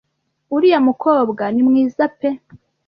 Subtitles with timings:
[0.55, 2.29] Uriya mukobwa ni mwiza pe!”